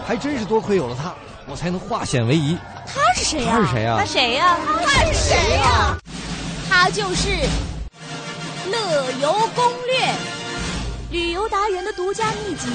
[0.08, 1.14] 还真是多亏有了他，
[1.48, 2.58] 我才能化险为夷。
[2.86, 5.98] 他是谁呀、他是谁呀他谁呀、他是谁呀、
[6.70, 7.28] 他就是
[8.72, 9.98] 《乐游攻略》，
[11.12, 12.68] 旅游达人的独家秘籍，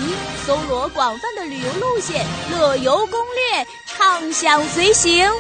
[0.47, 5.31] 搜罗广泛的旅游路线，乐游攻略，畅享随行。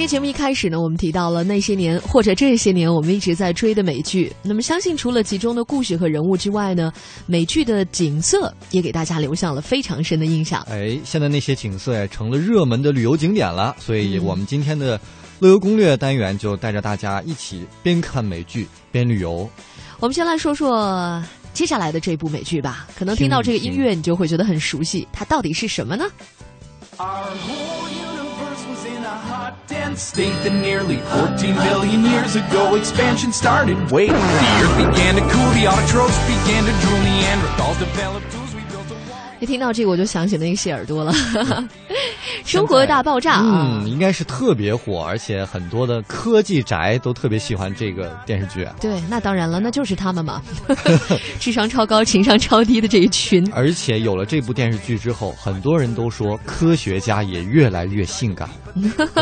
[0.00, 4.32] 天节目一开始呢，我们提到了那些年或者这些年我们一直在追的美剧。
[4.42, 6.90] 那么，相信除了其中的故事和人物之外呢，
[7.26, 10.62] 美剧的景色也给大家留下了非常深的印象。
[10.70, 14.98] 哎，现在那些景色也成了热门的旅游景点了，所以嗯我们今天的
[15.38, 19.46] 乐游攻略单元就带着大家一起边看美剧边旅游。
[19.98, 22.88] 我们先来说说接下来的这部美剧吧。
[22.96, 25.06] 可能听到这个音乐，你就会觉得很熟悉。
[25.12, 26.06] 它到底是什么呢？
[29.50, 33.76] Hot, dense state that nearly 14 billion years ago expansion started.
[33.90, 38.39] Wait, the earth began to cool, the autotrophs began to drool, Neanderthals developed
[39.40, 41.12] 一听到这个，我就想起那个谢耳朵了，
[42.44, 43.80] 《生活大爆炸》啊。
[43.82, 48.74] 嗯，应该是特别火，而且很多的科技宅都特别喜欢这个电视剧啊。
[48.80, 50.42] 对，那当然了，那就是他们嘛，
[51.40, 53.46] 智商超高、情商超低的这一群。
[53.52, 58.48] 而且有了这部电视剧之后，很多人都说科学家也越来越性感。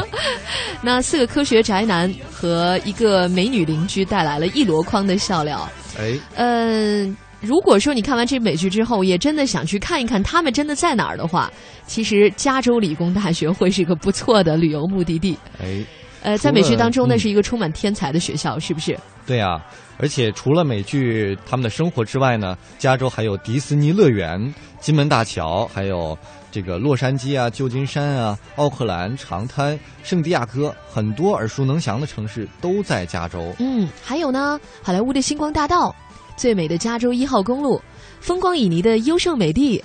[0.82, 5.68] 那四个科学宅男和一个美女邻居带来了一箩筐的笑料。
[5.98, 11.50] 哎，嗯、如果说你看完这美剧之后，也真的想去看一看他们真的在哪儿的话，
[11.86, 15.38] 其实加州理工大学会是一个不错的旅游目的地。
[15.62, 15.84] 哎，
[16.22, 18.98] 呃，在美剧当中，那嗯是一个充满天才的学校，是不是？
[19.24, 19.60] 对啊，
[19.98, 26.16] 而且除了美剧他们的生活之外呢，加州还有迪士尼乐园、金门大桥，还有
[26.50, 33.54] 这个洛杉矶啊、旧金山啊、奥克兰、长滩、圣地亚哥，很多耳熟能详的城市都在加州。
[33.58, 35.94] 嗯，还有呢，好莱坞的星光大道，
[36.38, 37.78] 最美的加州一号公路，
[38.20, 39.82] 风光旖旎的优胜美地，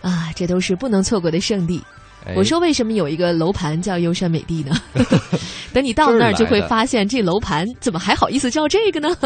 [0.00, 1.82] 啊，这都是不能错过的圣地。
[2.26, 4.78] 哎我说为什么有一个楼盘叫优胜美地呢？
[5.72, 9.16] 等你到那儿就会发现，这楼盘怎么还好意思叫这个呢？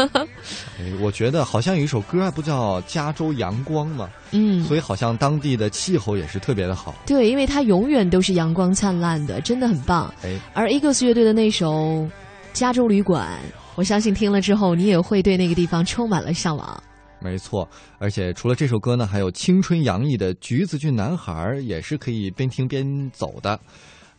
[0.79, 6.95] 哎，我觉得好像有一首歌不叫《加州阳光》嘛，嗯，所以好像当地的气候也是特别的好。
[7.05, 10.11] 对，因为它永远都是阳光灿烂的，真的很棒。
[10.23, 11.69] 哎，而 Eagles 乐队的那首
[12.53, 13.27] 《加州旅馆》，
[13.75, 16.83] 我相信听了之后，你也会对那个地方充满了向往。
[17.21, 23.59] 没错，而且除了这首歌呢，还有青春洋溢的《橘子郡男孩》也是可以边听边走的。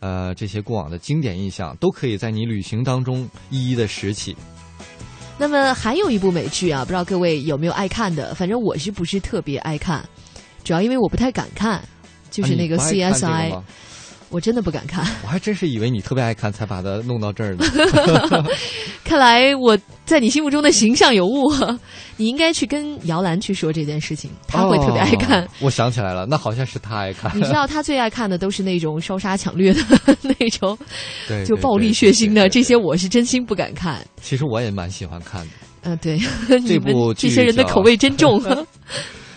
[0.00, 4.36] 呃，这些过往的经典印象都可以在你旅行当中一一的拾起。
[5.38, 8.34] 那么还有一部美剧啊，不知道各位有没有爱看的？
[8.34, 10.06] 反正我是不是特别爱看，
[10.64, 11.82] 主要因为我不太敢看，
[12.30, 13.64] 就是那个啊你不爱看这 CSI，、个吗
[14.28, 15.06] 我真的不敢看。
[15.22, 17.64] 我还真是以为你特别爱看，才把它弄到这儿的。
[19.04, 21.52] 看来我在你心目中的形象有误，
[22.16, 25.42] 你应该去跟姚兰去说这件事情，他会特别爱看。
[25.42, 27.30] 哦我想起来了，那好像是他爱看。
[27.36, 29.80] 你知道他最爱看的都是那种烧杀抢掠的
[30.22, 30.76] 那种，
[31.28, 34.04] 对，就暴力血腥的，这些我是真心不敢看。
[34.20, 35.52] 其实我也蛮喜欢看的。
[35.82, 36.18] 嗯、对，
[36.66, 38.42] 这部这些人的口味真重。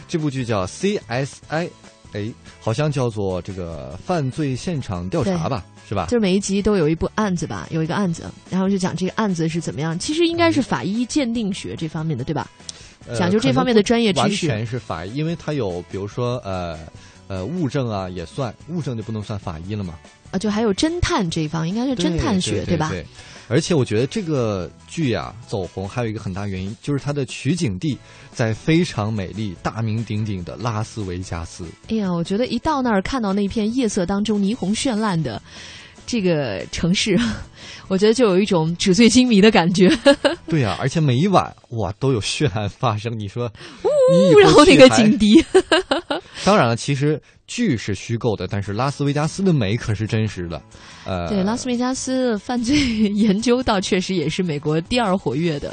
[0.07, 1.69] 这部剧叫 CSI，
[2.13, 6.05] 哎，好像叫做这个犯罪现场调查吧，是吧？
[6.05, 9.97] 就是每一集都有一部案子吧，有一个案子，然后就讲这个案子是怎么样。
[9.97, 12.49] 其实应该是法医鉴定学这方面的，对吧？
[13.07, 16.77] 呃讲究这方面的专业知识完全是法医，因为它有比如说呃
[17.27, 19.95] 呃物证啊也算，物证就不能算法医了嘛。
[20.31, 22.89] 啊，就还有侦探这一方，应该是侦探学对，吧？
[22.89, 23.05] 对对
[23.51, 27.97] 而且我觉得这个剧啊走红还有一个很大原因，就是它的取景地
[28.31, 31.65] 在非常美丽、大名鼎鼎的拉斯维加斯。
[31.87, 35.41] 哎呀，我觉得一到那儿看到那片夜色当中霓虹绚烂的
[36.09, 37.15] 这个城市，
[37.87, 39.87] 我觉得就有一种纸醉金迷的感觉。
[40.49, 43.45] 对呀、而且每一晚哇都有血案发生，你说，
[43.83, 45.45] 呜，然后那个警笛，
[46.43, 50.59] 当然了，其实剧是虚构的，但是拉斯维加斯的美可是真实的。
[51.05, 52.75] 呃，对，拉斯维加斯犯罪
[53.13, 55.71] 研究倒确实也是美国第二活跃的。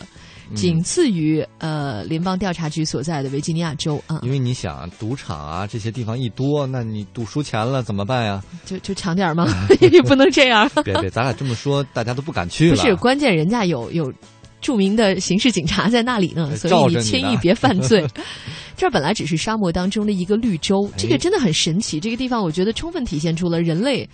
[0.55, 8.43] 仅次于呃联邦调查局所在的维吉尼亚州啊，因为你想赌场啊这些地方一多，那你赌输钱了怎么办呀？
[8.65, 9.47] 就就抢点吗，
[9.81, 10.71] 也不能这样。
[10.85, 12.77] 别别，咱俩这么说，大家都不敢去了。
[12.77, 14.13] 不是，关键人家有有
[14.61, 18.07] 著名的刑事警察在那里呢，所以你轻易别犯罪。
[18.77, 21.99] 这本来只是沙漠当中的一个绿洲，这个真的很神奇。
[21.99, 24.09] 这个地方我觉得充分体现出了人类。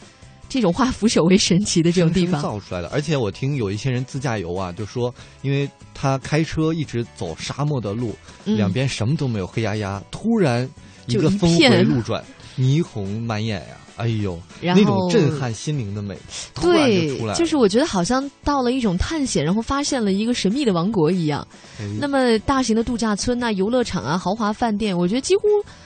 [0.53, 10.68] 这种化腐朽为神奇的这种地方造出来的，而且我听有一些人自驾游啊，就说，因为他开车一直走沙漠的路，嗯、两边什么都没有，黑压压，突然
[11.07, 12.22] 一个峰回路转，
[12.59, 16.14] 霓虹满眼呀、啊，哎呦，那种震撼心灵的美，
[16.61, 21.46] 对，就就是我觉得好像到了一种探险，然后发现了一个神秘的王国一样。
[21.80, 25.42] 哎、那么大型的度假村呐、啊、游乐场啊、豪华饭店，我觉得几乎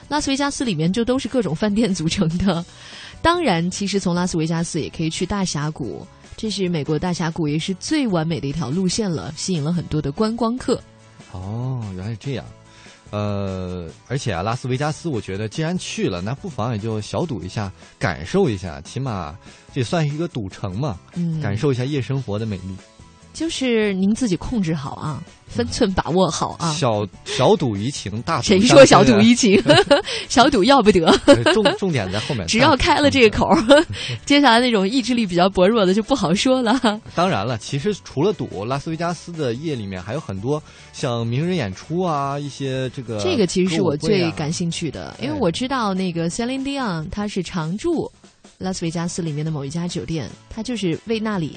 [0.09, 2.65] 拉斯维加斯里面就都是各种饭店组成的。
[3.21, 6.05] 当然，其实从拉斯维加斯也可以去大峡谷，
[6.37, 10.81] 这是美国大峡谷，也是最完美的一条路线了，吸引了很多的观光客。
[11.31, 12.45] 哦，原来是这样。
[13.09, 19.37] 呃，而且啊，拉斯维加斯，我觉得既然去了，那不妨也就小赌一下，感受一下，起码
[19.73, 22.75] 这算是一个赌城嘛，嗯，感受一下夜生活的美丽。
[23.37, 26.73] 就是您自己控制好啊，分寸把握好啊。
[26.73, 29.61] 小小赌怡情，大赌谁说小赌怡情？
[30.27, 31.15] 小赌要不得。
[31.53, 32.47] 重重点在后面。
[32.47, 33.47] 只要开了这个口，
[34.25, 36.73] 接下来那种意志力比较薄弱的就不好说了。
[37.13, 40.59] 当然了，其实除了赌，拉斯维加斯的夜里面还有很多
[40.91, 43.23] 像名人演出啊，一些这个、啊。
[43.23, 48.11] 这个其实是我最感兴趣的，因为我知道那个 Celine Dion 他是常驻
[48.57, 51.55] 拉斯维加斯里面的某一家酒店，他就是为那里。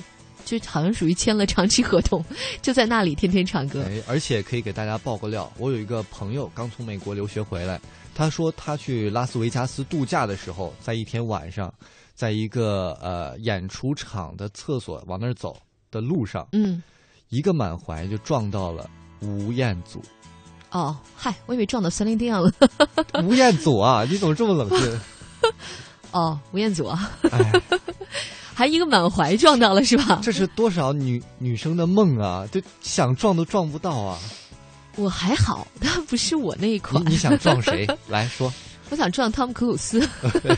[0.50, 2.24] 就好像属于签了长期合同，
[2.60, 3.84] 就在那里天天唱歌。
[3.86, 7.80] 哎，而且可以给大家爆个料，我有一个朋友刚从美国留学回来，
[8.16, 11.72] 他说他去拉斯维加斯度假的时候，在一天晚上，
[12.16, 15.56] 在一个呃演出场的厕所往那儿走
[15.92, 16.82] 的路上，嗯，
[17.28, 18.90] 一个满怀就撞到了
[19.20, 20.02] 吴彦祖。
[20.72, 22.52] 哦，嗨，我以为撞到森林地上了。
[23.22, 25.00] 吴彦祖啊，你怎么这么冷静？
[26.10, 27.12] 哦，吴彦祖啊。
[27.30, 27.62] 哎
[28.60, 30.20] 还一个满怀撞到了是吧？
[30.22, 32.46] 这是多少女女生的梦啊！
[32.52, 34.18] 就想撞都撞不到啊！
[34.96, 37.02] 我还好，但不是我那一款。
[37.06, 37.88] 你你想撞谁？
[38.06, 38.52] 来说。
[38.90, 40.06] 我想撞汤姆·克鲁斯。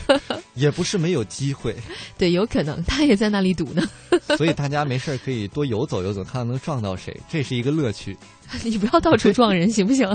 [0.54, 1.74] 也不是没有机会。
[2.18, 3.82] 对，有可能他也在那里赌呢。
[4.36, 8.16] 所以大家没事可以多游走游走，看看能撞到谁，这是一个乐趣。
[8.62, 10.06] 你不要到处撞人，行不行？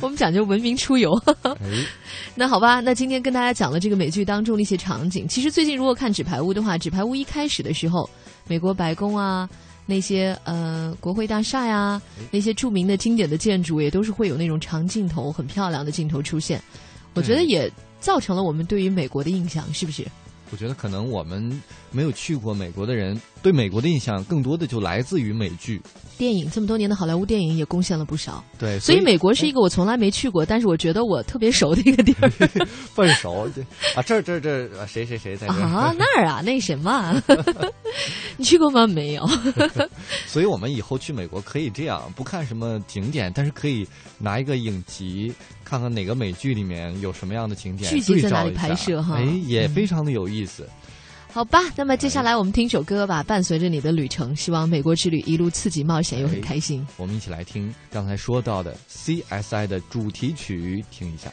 [0.00, 1.12] 我们讲究文明出游。
[1.42, 1.56] 哎、
[2.34, 5.28] 那好吧，那今天跟大家讲了这个美剧当中的一些场景。
[5.28, 8.08] 其实最近如果看《纸牌屋》的话，《纸牌屋》一开始的时候，
[8.48, 9.46] 美国白宫啊，
[9.84, 12.00] 那些呃国会大厦呀，
[12.30, 16.62] 那些著名的经典的建筑，也都是会有那种长镜头、很漂亮的镜头出现。
[17.12, 17.70] 我觉得也
[18.00, 20.06] 造成了我们对于美国的印象，是不是？
[20.52, 25.80] 我觉得可能我们没有去过美国的人，对美国的印象更多的就来自于美剧、
[26.18, 26.50] 电影。
[26.50, 28.42] 这么多年的好莱坞电影也贡献了不少。
[28.58, 32.28] 对，所以美国是一个我从来没去过，但是我觉得我特别熟的一个地儿。
[32.96, 33.48] 笨熟
[33.94, 34.02] 啊！
[34.02, 35.94] 这这这谁谁谁在这啊？
[35.96, 36.40] 那儿啊？
[36.44, 37.22] 那什么？
[38.36, 38.88] 你去过吗？
[38.88, 39.24] 没有。
[40.26, 43.86] 所以我们以后去美国可以这样，不看什么景点，但是可以
[44.18, 45.32] 拿一个影集，
[45.70, 49.14] 看看哪个美剧里面有什么样的景点，剧集在哪里拍摄哈？
[49.18, 50.64] 哎，也非常的有意思。
[50.64, 50.90] 嗯、
[51.32, 56.84] 好吧，那么接下来我们听首歌吧，伴随着你的旅程，希望美国之旅一路刺激冒险又很开心。
[56.96, 61.30] 我们一起来听刚才说到的 CSI 的主题曲，听一下。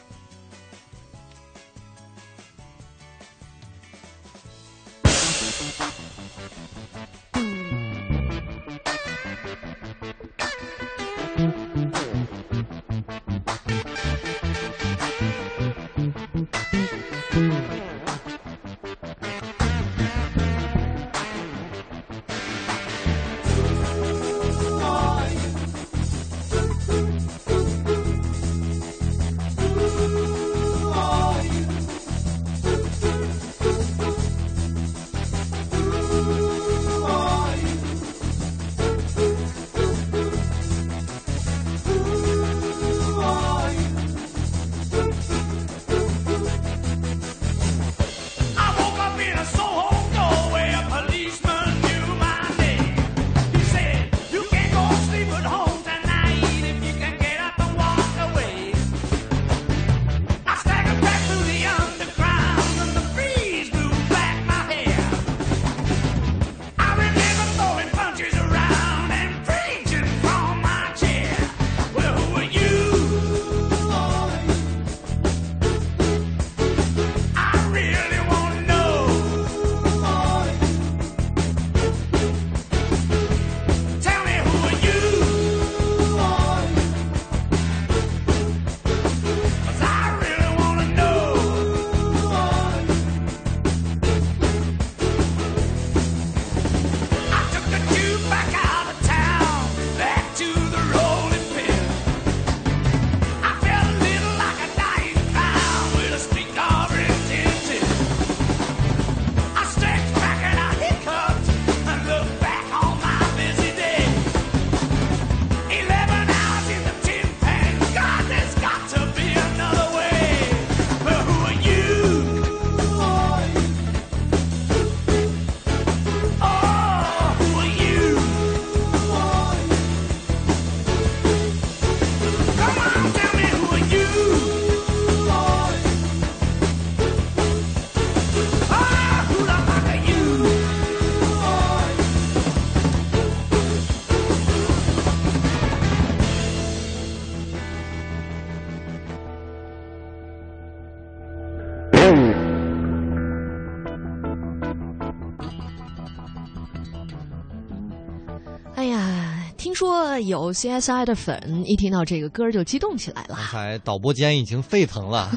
[160.46, 165.32] 有 CSI 的粉一听到这个歌儿就激动起来了刚，才导播间已经沸腾了。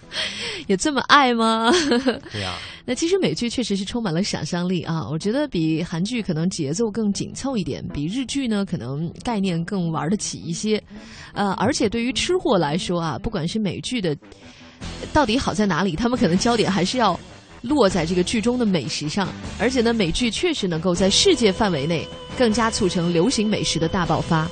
[0.68, 1.70] 也这么爱吗？
[2.30, 10.82] 对呀、那其实美剧确实是充满了想象力啊，我觉得比韩剧可能节奏更紧凑一点，比日剧呢可能概念更玩得起一些，
[11.32, 14.16] 呃，而且对于吃货来说啊，不管是美剧的
[15.12, 17.18] 到底好在哪里，他们可能焦点还是要
[17.64, 19.26] 落在这个剧中的美食上，
[19.58, 22.06] 而且呢，美剧确实能够在世界范围内
[22.36, 24.46] 更加促成流行美食的大爆发。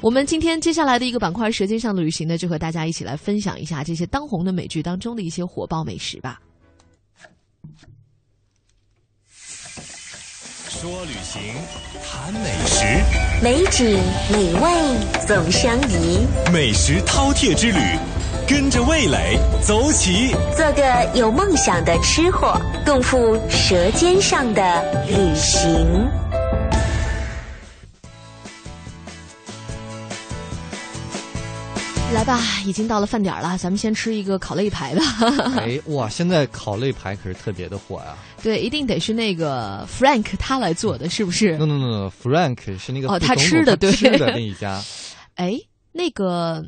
[0.00, 6.40] 我们今天接下来的一个板块《舌尖上的旅行》呢，就和大家一起来分享一下这些当红的美剧当中的一些火爆美食吧。
[10.68, 11.42] 说旅行，
[12.04, 12.84] 谈美食，
[13.42, 13.98] 美景
[14.30, 14.70] 美味
[15.26, 17.78] 总相宜，美食饕餮之旅，
[18.48, 20.30] 跟着味蕾走起。
[20.56, 26.08] 做个有梦想的吃货，共赴舌尖上的旅行。
[32.14, 35.02] 来吧，已经到了饭点了，咱们先吃一个烤肋排吧。
[35.58, 44.80] 哎 哇，现在烤肋排可是特别的火呀、对，一定得是那个 Frank 他来做的，是不是？No no no no，Frank 是那个哦他吃的对吃的那一家。
[45.34, 45.58] 哎，
[45.92, 46.64] 那个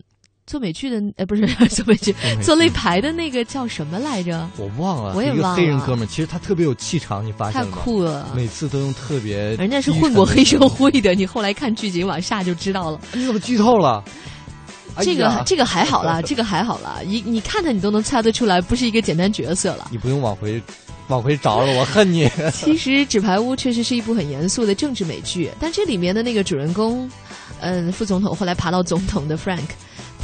[0.49, 4.49] 做美剧的，呃，不是 做美剧，做肋排的那个叫什么来着？
[4.57, 7.68] 我忘了，我也是一个忘了黑人哥们儿，其实他特别有气场，你发现太？
[7.70, 12.99] 酷了每次都用特别人家是混过黑社会的，你后来看剧情往下就知道了。
[13.12, 14.03] 你怎么剧透了？
[14.94, 19.86] 哎这个呀这个还好啦，这个还好啦，你你看他你都能猜得出来，不是一个简单角色了。
[19.92, 20.61] 你不用往回
[21.07, 22.28] 往回找了，我恨你。
[22.53, 27.09] 其实《纸牌屋》确实是一部很严肃的政治美剧，但这里面的那个主人公，
[27.61, 29.68] 嗯，副总统后来爬到总统的 Frank，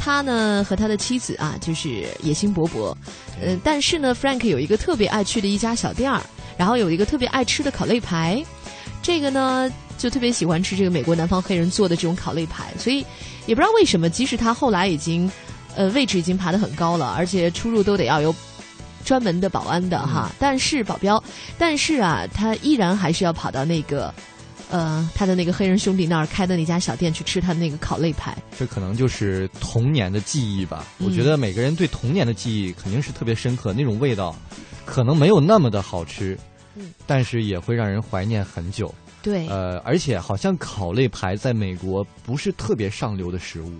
[0.05, 2.93] 他呢和他的妻子啊，就是野心勃勃，
[3.41, 6.21] 嗯，但是呢，Frank 有一个特别爱去的一家小店儿，
[6.55, 8.45] 然后有一个特别爱吃的烤肋排，
[9.01, 13.03] 这个呢就特别喜欢吃这个美国南方黑人做的这种烤肋排，所以
[13.47, 15.29] 也不知道为什么，即使他后来已经，
[15.75, 18.33] 呃，位置已经爬得很高了，而且出入都得要有
[19.03, 21.21] 专门的保安的哈，但是保镖，
[21.57, 24.13] 但是啊，他依然还是要跑到那个，
[24.69, 28.35] 呃，他的那个黑人兄弟那儿开的那家小店去吃他的那个烤肋排。
[28.57, 30.85] 这可能就是童年的记忆吧。
[30.99, 34.35] 嗯我觉得每个人对童年的记忆肯定是特别深刻，那种味道
[34.85, 36.37] 可能没有那么的好吃，
[36.75, 38.93] 嗯但是也会让人怀念很久。
[39.21, 43.71] 对，呃，而且好像烤肋排在美国不是特别上流的食物。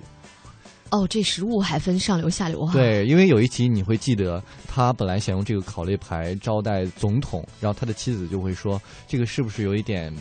[0.91, 10.13] 哦，这食物还分上流下流哈。，对，因为有一集你会记得，他本来想用这个烤肋排招待总统，然后他的妻子就会说：“这个是不是有一点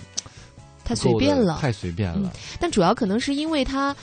[0.84, 2.32] 太随便了，太随便了。
[2.60, 3.94] 但主要可能是因为它，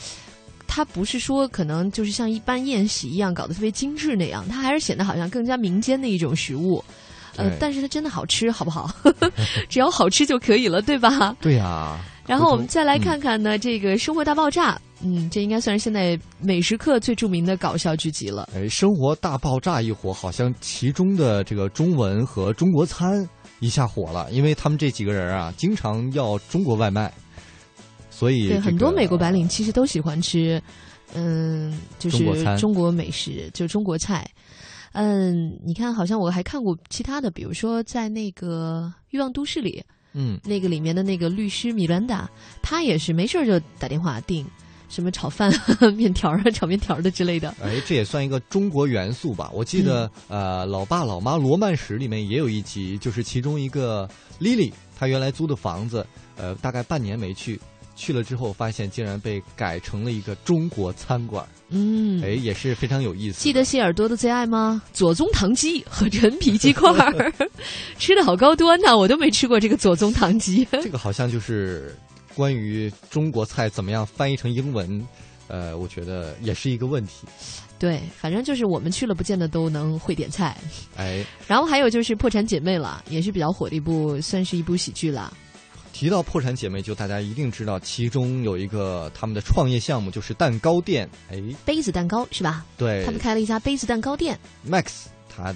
[0.67, 6.83] 它不是说可能就是像一般宴席一样搞得特别精致那样，它还是显得好像更加民间的一种食物。
[7.37, 8.89] 呃，但是它真的好吃，好不好？
[9.69, 11.33] 只要好吃就可以了，对吧？
[11.39, 18.49] 对呀、 然后我们再来嗯看看呢，这个《生活大爆炸》，嗯，这应该算是现在美食课最著名的搞笑剧集了。
[18.53, 23.09] 哎，生活大爆炸一火，好像其中的这个中文和中国餐
[23.61, 27.09] 一下火了，因为他们这几个人啊，经常要中国外卖，
[28.09, 30.61] 所以、对，很多美国白领其实都喜欢吃，
[31.13, 32.25] 嗯，就是
[32.57, 34.29] 中国美食，就中国菜。
[34.93, 39.81] 嗯，你看，好像我还看过其他的，比如说在那个《欲望都市》里，
[40.13, 42.29] 嗯，那个里面的那个律师米兰达，
[42.61, 44.45] 他也是没事儿就打电话订
[44.91, 45.51] 什么炒饭、
[45.95, 47.55] 面条啊、炒面条的之类的。
[47.63, 49.49] 哎，这也算一个中国元素吧。
[49.53, 54.07] 我记得，嗯呃，《老爸老妈罗曼史》里面也有一集，就是其中一个
[54.39, 57.59] Lily，她原来租的房子，呃，大概半年没去，
[57.95, 61.47] 去了之后发现竟然被改成了一个中国餐馆。
[61.69, 63.41] 嗯，哎，也是非常有意思。
[63.41, 64.81] 记得谢耳朵的最爱吗？
[64.91, 67.31] 左宗棠鸡和陈皮鸡块儿，
[67.97, 70.67] 吃的好高端呐、我都没吃过这个左宗棠鸡。
[70.71, 71.95] 这个好像就是
[72.35, 75.07] 关于中国菜怎么样翻译成英文，
[75.47, 77.27] 呃，我觉得也是一个问题。
[77.77, 80.55] 对，反正就是我们去了，不见得都能会点菜。
[80.95, 85.35] 哎，然后还有就是《破产姐妹》了，也是比较火的一部，算是一部喜剧了。
[85.91, 91.09] 提到破产姐妹，就大家一定知道，其中有一个他们的创业项目就是蛋糕店。
[91.31, 92.65] 哎，杯子蛋糕是吧？
[92.77, 94.39] 对，他们开了一家杯子蛋糕店。
[94.67, 95.53] Max 他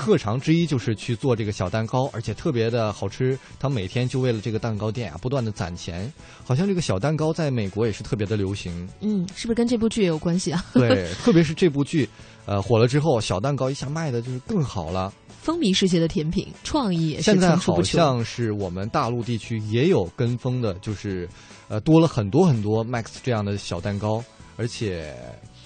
[0.00, 3.38] 特长之一就是去做这个小蛋糕，而且特别的好吃。
[3.58, 6.12] 他每天就为了这个蛋糕店啊，不断的攒钱。
[6.44, 8.88] 好像这个小蛋糕在美国也是特别的流行。
[9.00, 10.64] 嗯，是不是跟这部剧也有关系啊？
[10.74, 12.08] 对， 特别是这部剧，
[12.46, 15.12] 呃，火了之后，小蛋糕一下卖的就是更好了。
[15.40, 17.82] 风靡世界的甜品，创意也是现在好。
[17.82, 21.28] 像是我们大陆地区也有跟风的，就是
[21.68, 24.22] 呃多了很多很多 Max 这样的小蛋糕，
[24.56, 25.14] 而且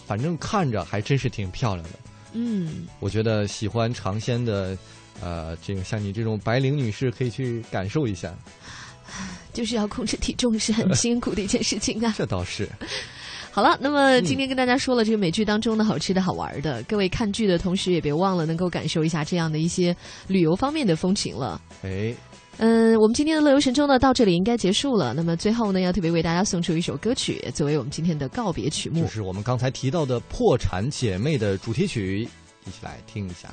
[0.07, 1.91] 反正看着还真是挺漂亮的。
[2.35, 4.77] 嗯，我觉得喜欢尝鲜的，
[5.23, 8.35] 呃，这个像你这种白领女士可以去感受一下。
[9.55, 12.13] 就是要控制体重是很辛苦的一件事情啊。
[12.19, 12.69] 这倒是。
[13.53, 21.63] 好了，那么今天跟大家说了这个美剧当中的好吃的好玩的，各位看剧的同时也别忘了能够感受一下这样的一些旅游方面的风情了。
[21.85, 22.13] 哎，
[22.59, 25.13] 嗯，我们今天的乐游神州呢到这里应该结束了。
[25.15, 32.29] 那么最后呢，要特别为大家送出一首歌曲，作为我们今天的告别曲目，就是我们刚才提到的《破产姐妹》的主题曲，
[32.67, 33.49] 一起来听一下。